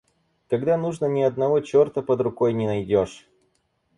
Когда 0.49 0.77
нужно 0.77 1.05
ни 1.05 1.21
одного 1.21 1.59
чёрта 1.59 2.01
под 2.01 2.21
рукой 2.21 2.53
не 2.53 2.65
найдешь. 2.65 3.27